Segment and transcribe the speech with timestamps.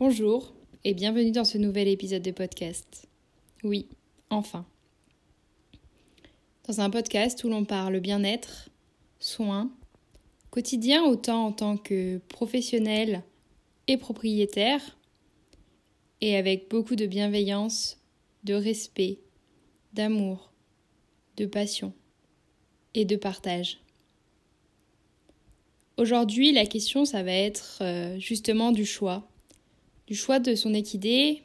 [0.00, 3.06] Bonjour et bienvenue dans ce nouvel épisode de podcast.
[3.62, 3.86] Oui,
[4.30, 4.64] enfin.
[6.66, 8.70] Dans un podcast où l'on parle bien-être,
[9.18, 9.70] soins,
[10.48, 13.22] quotidien autant en tant que professionnel
[13.88, 14.96] et propriétaire,
[16.22, 17.98] et avec beaucoup de bienveillance,
[18.44, 19.18] de respect,
[19.92, 20.50] d'amour,
[21.36, 21.92] de passion
[22.94, 23.82] et de partage.
[25.98, 29.29] Aujourd'hui, la question, ça va être euh, justement du choix.
[30.10, 31.40] Du choix de son équidé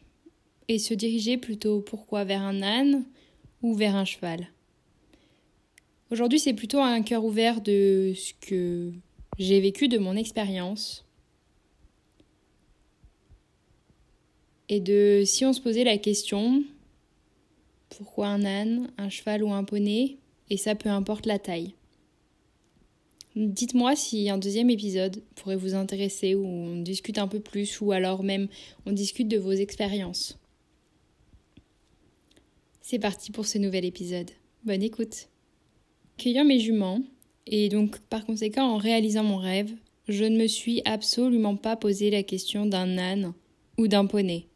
[0.67, 3.05] et se diriger plutôt pourquoi vers un âne
[3.61, 4.47] ou vers un cheval.
[6.09, 8.91] Aujourd'hui, c'est plutôt un cœur ouvert de ce que
[9.37, 11.05] j'ai vécu de mon expérience.
[14.67, 16.63] Et de si on se posait la question
[17.89, 20.17] pourquoi un âne, un cheval ou un poney,
[20.49, 21.75] et ça peu importe la taille.
[23.35, 27.91] Dites-moi si un deuxième épisode pourrait vous intéresser, où on discute un peu plus, ou
[27.91, 28.47] alors même
[28.85, 30.39] on discute de vos expériences.
[32.81, 34.31] C'est parti pour ce nouvel épisode.
[34.63, 35.27] Bonne écoute.
[36.17, 37.01] Cueillant mes juments,
[37.45, 39.73] et donc par conséquent en réalisant mon rêve,
[40.07, 43.33] je ne me suis absolument pas posé la question d'un âne
[43.77, 44.47] ou d'un poney.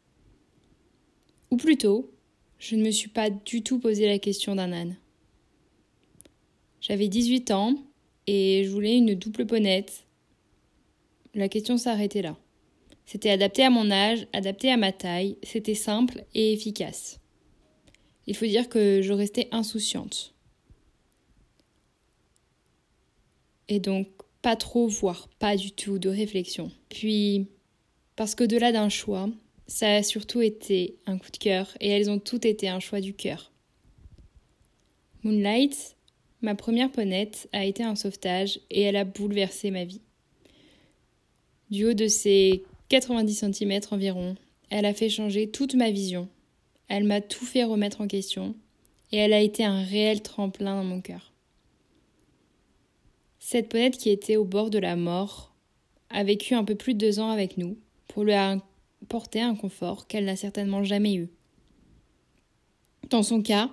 [1.52, 2.14] Ou plutôt,
[2.59, 4.95] je ne me suis pas du tout posé la question d'un âne.
[6.80, 7.75] J'avais 18 ans
[8.31, 10.05] et je voulais une double ponette.
[11.33, 12.38] La question s'arrêtait là.
[13.08, 17.19] C'était adapté à mon âge, adapté à ma taille, c'était simple et efficace.
[18.27, 20.36] Il faut dire que je restais insouciante.
[23.67, 24.08] Et donc
[24.43, 26.71] pas trop, voire pas du tout de réflexion.
[26.89, 27.47] Puis,
[28.16, 29.27] parce qu'au-delà d'un choix,
[29.66, 33.02] ça a surtout été un coup de cœur et elles ont toutes été un choix
[33.02, 33.52] du cœur.
[35.23, 35.97] Moonlight
[36.42, 40.02] Ma première ponette a été un sauvetage et elle a bouleversé ma vie.
[41.70, 44.36] Du haut de ses 90 cm environ,
[44.70, 46.30] elle a fait changer toute ma vision.
[46.88, 48.56] Elle m'a tout fait remettre en question
[49.12, 51.33] et elle a été un réel tremplin dans mon cœur.
[53.39, 55.54] Cette ponette qui était au bord de la mort
[56.10, 60.08] a vécu un peu plus de deux ans avec nous pour lui apporter un confort
[60.08, 61.30] qu'elle n'a certainement jamais eu.
[63.10, 63.72] Dans son cas,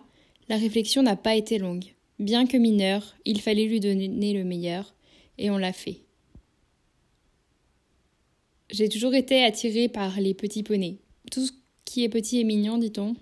[0.48, 1.95] la réflexion n'a pas été longue.
[2.18, 4.94] Bien que mineur, il fallait lui donner le meilleur,
[5.38, 6.00] et on l'a fait.
[8.70, 10.98] J'ai toujours été attirée par les petits poneys.
[11.30, 11.52] Tout ce
[11.84, 13.14] qui est petit est mignon, dit-on.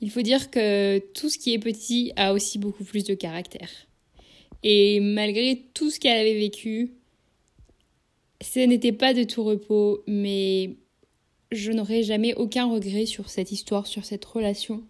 [0.00, 3.70] Il faut dire que tout ce qui est petit a aussi beaucoup plus de caractère.
[4.62, 6.92] Et malgré tout ce qu'elle avait vécu,
[8.42, 10.76] ce n'était pas de tout repos, mais
[11.52, 14.82] je n'aurai jamais aucun regret sur cette histoire, sur cette relation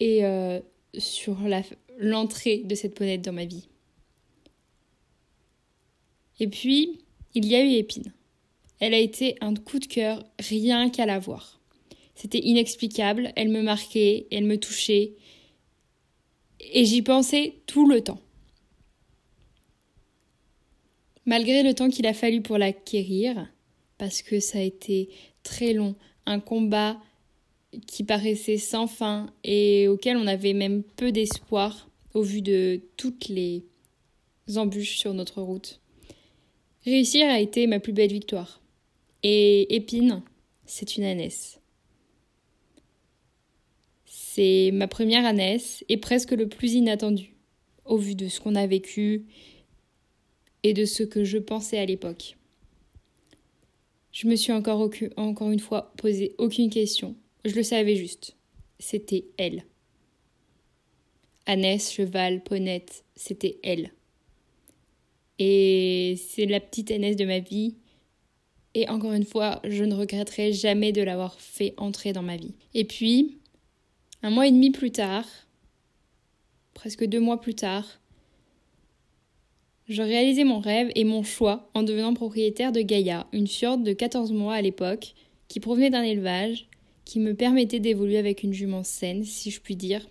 [0.00, 0.60] et euh,
[0.96, 1.62] sur la,
[1.98, 3.68] l'entrée de cette ponette dans ma vie.
[6.40, 7.00] Et puis,
[7.34, 8.12] il y a eu Épine.
[8.80, 11.60] Elle a été un coup de cœur rien qu'à la voir.
[12.14, 15.12] C'était inexplicable, elle me marquait, elle me touchait,
[16.60, 18.20] et j'y pensais tout le temps.
[21.26, 23.48] Malgré le temps qu'il a fallu pour l'acquérir,
[23.98, 25.10] parce que ça a été
[25.42, 25.94] très long,
[26.26, 27.00] un combat
[27.86, 31.87] qui paraissait sans fin et auquel on avait même peu d'espoir,
[32.18, 33.64] au vu de toutes les
[34.56, 35.80] embûches sur notre route.
[36.84, 38.60] Réussir a été ma plus belle victoire.
[39.22, 40.22] Et Épine,
[40.66, 41.60] c'est une ânesse.
[44.04, 47.36] C'est ma première ânesse et presque le plus inattendu,
[47.84, 49.26] au vu de ce qu'on a vécu
[50.64, 52.36] et de ce que je pensais à l'époque.
[54.10, 57.14] Je me suis encore, encore une fois posé aucune question.
[57.44, 58.34] Je le savais juste.
[58.80, 59.62] C'était elle.
[61.48, 63.90] Annès, cheval, ponette, c'était elle.
[65.38, 67.74] Et c'est la petite Annès de ma vie.
[68.74, 72.54] Et encore une fois, je ne regretterai jamais de l'avoir fait entrer dans ma vie.
[72.74, 73.38] Et puis,
[74.22, 75.24] un mois et demi plus tard,
[76.74, 77.98] presque deux mois plus tard,
[79.88, 83.94] je réalisais mon rêve et mon choix en devenant propriétaire de Gaïa, une fjord de
[83.94, 85.14] 14 mois à l'époque,
[85.48, 86.68] qui provenait d'un élevage,
[87.06, 90.06] qui me permettait d'évoluer avec une jument saine, si je puis dire,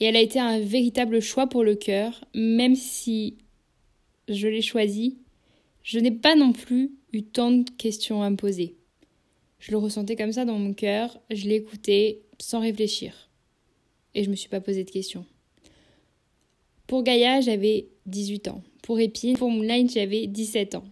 [0.00, 3.36] et elle a été un véritable choix pour le cœur, même si
[4.28, 5.18] je l'ai choisie,
[5.82, 8.76] je n'ai pas non plus eu tant de questions à me poser.
[9.58, 13.28] Je le ressentais comme ça dans mon cœur, je l'écoutais sans réfléchir.
[14.14, 15.26] Et je ne me suis pas posé de questions.
[16.86, 18.62] Pour Gaïa, j'avais 18 ans.
[18.82, 20.84] Pour Épine, pour Moonlight, j'avais 17 ans.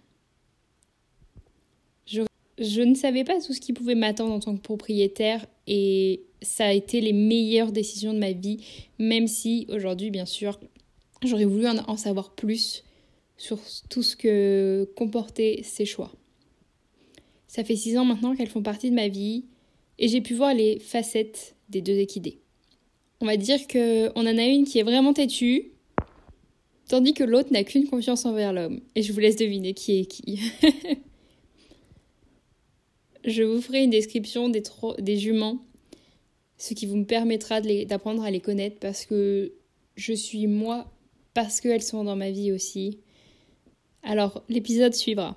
[2.59, 6.67] Je, ne savais pas tout ce qui pouvait m'attendre en tant que propriétaire et ça
[6.67, 8.59] a été les meilleures décisions de ma vie,
[8.99, 10.59] même si aujourd'hui, bien sûr,
[11.23, 12.85] j'aurais voulu en, savoir plus
[13.37, 13.59] sur
[13.91, 16.13] tout ce que comportaient ces choix.
[17.47, 19.45] Ça fait six ans maintenant qu'elles font partie de ma vie
[19.99, 22.39] et j'ai pu voir les facettes des deux équidés.
[23.21, 25.73] On va dire qu'on en a une qui est vraiment têtue,
[26.89, 28.81] tandis que l'autre n'a qu'une confiance envers l'homme.
[28.95, 30.41] Et je vous laisse deviner qui est qui.
[33.27, 35.59] je vous ferai une description des, juments,
[36.59, 39.53] ce qui vous me permettra d'apprendre à les connaître parce que
[39.97, 40.91] je suis moi,
[41.35, 43.01] parce qu'elles sont dans ma vie aussi.
[44.03, 45.37] Alors, l'épisode suivra.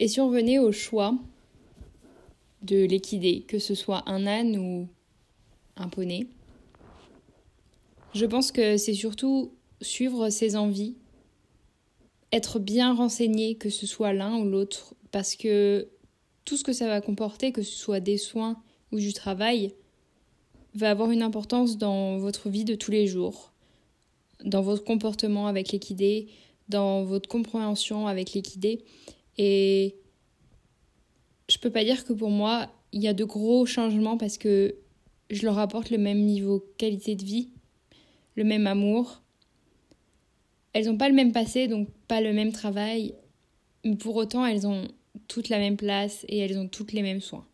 [0.00, 1.16] Et si on revenait au choix
[2.62, 4.88] de l'équidé, que ce soit un âne ou
[5.76, 6.26] un poney,
[8.14, 10.96] je pense que c'est surtout suivre ses envies,
[12.32, 15.88] être bien renseigné, que ce soit l'un ou l'autre, parce que
[16.44, 19.74] tout ce que ça va comporter, que ce soit des soins ou du travail,
[20.74, 23.52] va avoir une importance dans votre vie de tous les jours,
[24.44, 26.28] dans votre comportement avec l'équidé,
[26.68, 28.82] dans votre compréhension avec l'équidé.
[29.36, 29.96] Et
[31.48, 34.76] je peux pas dire que pour moi, il y a de gros changements parce que
[35.30, 37.50] je leur apporte le même niveau qualité de vie,
[38.34, 39.22] le même amour.
[40.72, 43.14] Elles n'ont pas le même passé, donc pas le même travail,
[43.86, 44.86] mais pour autant, elles ont
[45.28, 47.46] toutes la même place et elles ont toutes les mêmes soins.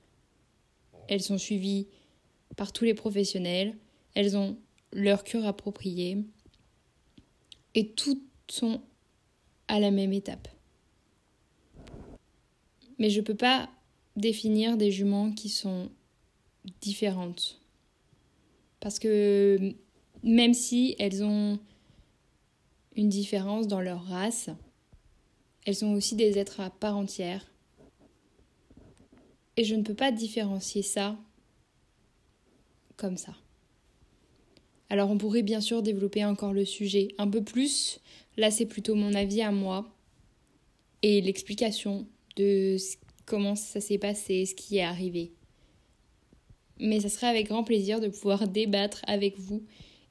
[1.07, 1.87] Elles sont suivies
[2.57, 3.77] par tous les professionnels,
[4.17, 4.59] elles ont
[4.93, 6.25] leur cure appropriée
[7.77, 8.81] et toutes sont
[9.69, 10.49] à la même étape.
[12.99, 13.71] Mais je ne peux pas
[14.17, 15.89] définir des juments qui sont
[16.81, 17.61] différentes.
[18.81, 19.73] Parce que
[20.25, 21.61] même si elles ont
[22.99, 24.51] une différence dans leur race,
[25.65, 27.47] elles sont aussi des êtres à part entière.
[29.57, 31.17] Et je ne peux pas différencier ça
[32.97, 33.37] comme ça.
[34.91, 38.01] Alors on pourrait bien sûr développer encore le sujet un peu plus.
[38.37, 39.89] Là c'est plutôt mon avis à moi
[41.03, 42.05] et l'explication
[42.35, 42.79] de
[43.27, 45.31] comment ça s'est passé, ce qui est arrivé.
[46.81, 49.63] Mais ça serait avec grand plaisir de pouvoir débattre avec vous.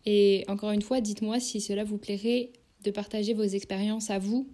[0.06, 2.52] Et encore une fois, dites-moi si cela vous plairait
[2.84, 4.48] de partager vos expériences à vous.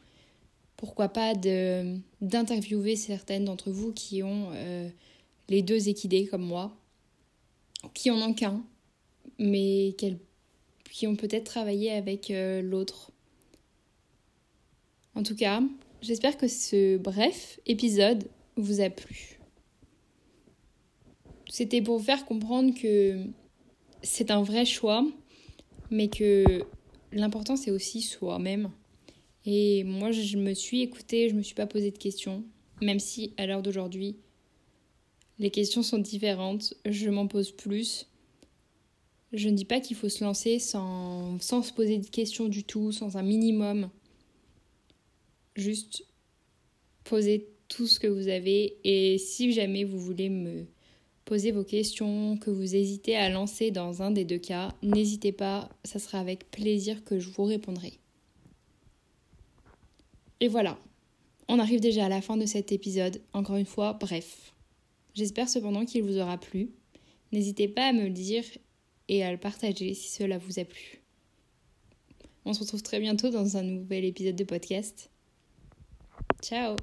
[0.77, 4.89] Pourquoi pas d'interviewer certaines d'entre vous qui ont euh,
[5.49, 6.75] les deux équidés comme moi,
[7.93, 8.63] qui en ont qu'un,
[9.39, 9.95] mais
[10.89, 13.11] qui ont peut-être travaillé avec euh, l'autre.
[15.15, 15.61] En tout cas,
[16.01, 19.39] j'espère que ce bref épisode vous a plu.
[21.49, 23.25] C'était pour faire comprendre que
[24.01, 25.05] c'est un vrai choix,
[25.91, 26.65] mais que
[27.13, 28.71] l'important c'est aussi soi-même.
[29.45, 32.43] Et moi, je me suis écoutée, je me suis pas posé de questions,
[32.81, 34.15] même si à l'heure d'aujourd'hui,
[35.39, 38.07] les questions sont différentes, je m'en pose plus.
[39.33, 42.63] Je ne dis pas qu'il faut se lancer sans, sans se poser de questions du
[42.63, 43.89] tout, sans un minimum.
[45.55, 46.05] Juste
[47.03, 50.65] poser tout ce que vous avez et si jamais vous voulez me
[51.25, 55.69] poser vos questions, que vous hésitez à lancer dans un des deux cas, n'hésitez pas,
[55.83, 57.93] ça sera avec plaisir que je vous répondrai.
[60.39, 60.77] Et voilà,
[61.47, 63.21] on arrive déjà à la fin de cet épisode.
[63.33, 64.53] Encore une fois, bref.
[65.13, 66.71] J'espère cependant qu'il vous aura plu.
[67.31, 68.43] N'hésitez pas à me le dire
[69.07, 71.01] et à le partager si cela vous a plu.
[72.45, 75.09] On se retrouve très bientôt dans un nouvel épisode de podcast.
[76.41, 76.75] Ciao